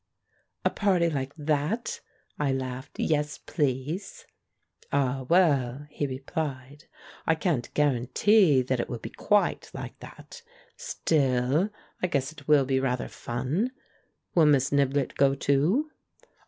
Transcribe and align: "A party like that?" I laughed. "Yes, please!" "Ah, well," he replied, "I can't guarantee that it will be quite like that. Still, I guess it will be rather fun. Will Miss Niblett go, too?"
"A 0.65 0.71
party 0.71 1.11
like 1.11 1.31
that?" 1.37 1.99
I 2.39 2.51
laughed. 2.51 2.97
"Yes, 2.97 3.37
please!" 3.37 4.25
"Ah, 4.91 5.27
well," 5.29 5.85
he 5.91 6.07
replied, 6.07 6.85
"I 7.27 7.35
can't 7.35 7.71
guarantee 7.75 8.63
that 8.63 8.79
it 8.79 8.89
will 8.89 8.97
be 8.97 9.11
quite 9.11 9.69
like 9.75 9.99
that. 9.99 10.41
Still, 10.75 11.69
I 12.01 12.07
guess 12.07 12.31
it 12.31 12.47
will 12.47 12.65
be 12.65 12.79
rather 12.79 13.07
fun. 13.07 13.73
Will 14.33 14.47
Miss 14.47 14.71
Niblett 14.71 15.13
go, 15.17 15.35
too?" 15.35 15.91